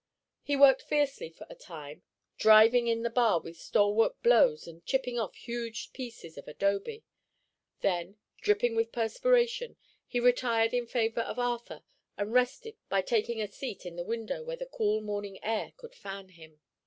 He 0.41 0.55
worked 0.55 0.81
fiercely 0.81 1.29
for 1.29 1.45
a 1.47 1.53
time, 1.53 2.01
driving 2.39 2.87
in 2.87 3.03
the 3.03 3.09
bar 3.11 3.39
with 3.39 3.55
stalwart 3.61 4.19
blows 4.23 4.65
and 4.65 4.83
chipping 4.83 5.19
off 5.19 5.35
huge 5.35 5.93
pieces 5.93 6.39
of 6.39 6.47
adobe. 6.47 7.03
Then, 7.81 8.17
dripping 8.39 8.75
with 8.75 8.91
perspiration, 8.91 9.77
he 10.07 10.19
retired 10.19 10.73
in 10.73 10.87
favor 10.87 11.21
of 11.21 11.37
Arthur 11.37 11.83
and 12.17 12.33
rested 12.33 12.77
by 12.89 13.03
taking 13.03 13.43
a 13.43 13.47
seat 13.47 13.85
in 13.85 13.95
the 13.95 14.03
window, 14.03 14.41
where 14.43 14.57
the 14.57 14.65
cool 14.65 15.01
morning 15.01 15.37
air 15.43 15.71
could 15.77 15.93
fan 15.93 16.29
him. 16.29 16.59